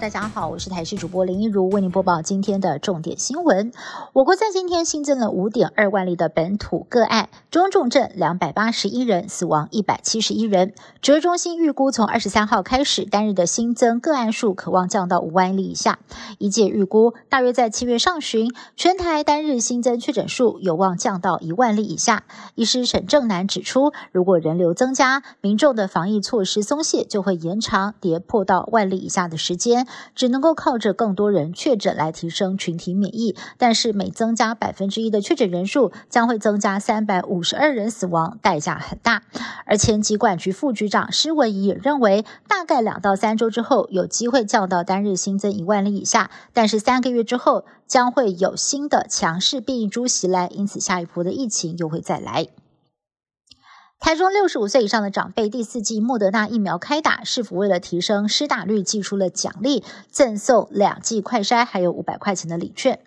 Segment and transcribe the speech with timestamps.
[0.00, 3.72] 大家好，我是台视主播林一如，为您播报今天的重点新闻。
[4.12, 10.72] 我国在今天新增了五点二万例的本土个案，中重症两百八十一人，死亡一百七十一人。
[11.02, 15.98] 指挥中心预估，从二十三号开始，单日的新增个案数可望降到五万例以下。
[16.38, 22.22] 一届预估，大约在七月上旬，全台单日新增确诊数有望降到一万例以下。
[22.54, 29.87] 医师沈正南指出，如果人流增加，民众的防疫措施松懈，就会延长跌破到万例以下的时间。
[30.14, 39.22] 只能够靠着更多人确诊来提升群体免疫，但是每增加百分之一的确诊人数，将会增加三百五十二人死亡，代价很大。
[39.66, 52.48] 而前疾管局副局长施文仪也认为，大概两到三周之后有机会降到单日新增一万例以下，但是三个月之后将会有新的强势变异株袭来，因此下一波的疫情又会再来。
[54.00, 63.00] 台中六十五岁以上的长辈第四剂莫德纳疫苗开打，是否为了提升施打率，寄出了奖励，赠送两剂快筛，还有五百块钱的礼券。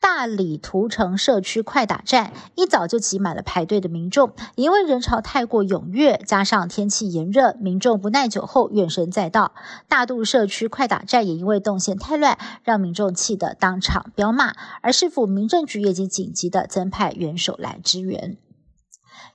[0.00, 9.54] 大理涂城社区快打站一早就挤满了排队的民众，因为人潮太过踊跃，加上天气炎热，民众不耐久后怨声载道。
[9.88, 18.36] 大渡社区快打站也因为动线太乱，让民众气得当场飙骂，而市府民政局也紧急的增派援手来支援。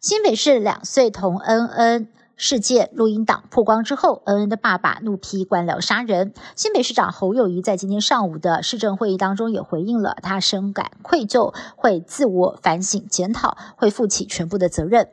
[0.02, 6.34] 新北市两岁童恩恩事件录音档曝光之后，恩恩的爸爸怒批官僚杀人。
[6.56, 15.10] 新北市长侯友谊在今天上午的市政会议当中也回应了，他深感愧疚，会自我反省检讨，会负起全部的责任。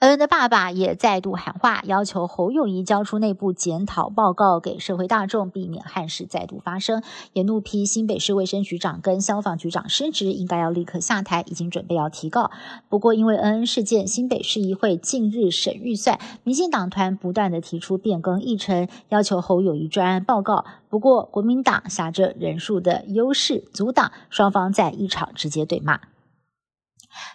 [0.00, 7.02] 恩恩的爸爸也再度喊话，要求侯友谊交出内部检讨报告给社会大众，避免憾事再度发生。
[7.32, 12.50] 也怒批新北市卫生局长跟消防局长失职，应该要立刻下台，已经准备要提告。
[12.90, 20.66] 不过，因为恩恩事件，新北市议会近日审预算，民进党团不断的提出变更议程，要求侯友谊专案报告。
[20.90, 26.00] 不过，国民党挟着人数的优势阻挡，双方在一场直接对骂。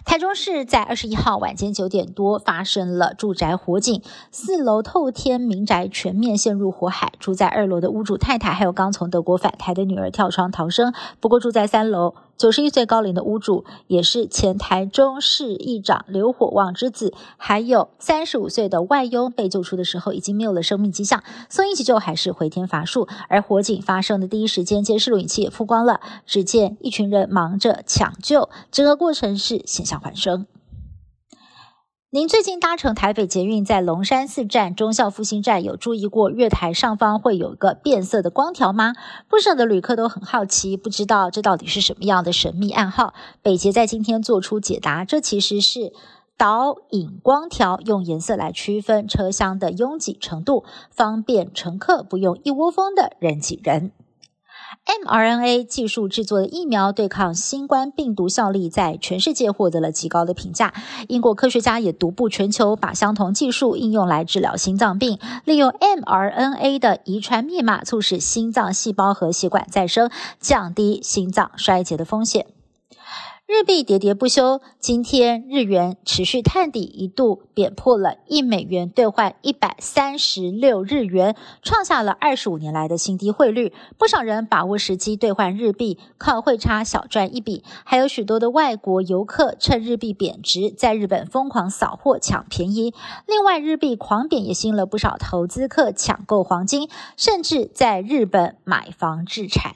[0.05, 7.13] 台中市在二十一号晚间九点多发生了住宅火警，四楼透天民宅全面陷入火海。
[7.19, 10.93] 住在二楼的屋主太太，还有刚从德国返台的女儿跳窗逃生。
[11.19, 12.15] 不过住在三楼。
[12.41, 23.07] 九十一岁高龄的屋主，也是前台中市议长刘火旺之子，还有三十五岁的外佣被救出的时候，已经没有了生命迹象，送医急救还是回天乏术。
[23.29, 30.47] 而火警发生的第一时间，监视录影器也曝光了，只见一群人忙着抢救，整个过程是险象环生。
[32.13, 38.95] 您最近搭乘台北捷运，在龙山寺站、忠孝复兴站，有注意过月台上方会有一个变色的光条吗？
[39.29, 43.13] 不少的旅客都很好奇，不知道这到底是什么样的神秘暗号。
[43.41, 45.93] 北捷在今天做出解答，这其实是
[46.35, 53.93] 导引光条，用颜色来区分车厢的拥挤程度，方便乘客不用一窝蜂的人挤人。
[54.85, 60.73] mRNA 技术制作的疫苗对抗新冠病毒效力在全世界获得了极高的评价。
[61.07, 70.09] 英国科学家也独步全球，把相同技术应用来治疗心脏病，利用 mRNA 的遗传密码，促使心脏细胞和血管再生，
[70.39, 72.47] 降低心脏衰竭的风险。
[73.53, 83.73] 日币喋喋不休，今天日元持续探底，一度贬破了一美元兑换一百三十六日元，创下了二十五年来的新低汇率。
[83.97, 87.61] 不少人把握时机兑换日币，靠汇差小赚一笔。
[87.83, 92.93] 还有许多的外国游客趁日币贬值，在日本疯狂扫货抢便宜。
[93.27, 96.87] 另外，日币狂贬也吸引了不少投资客抢购黄金，
[97.17, 99.75] 甚至在日本买房置产。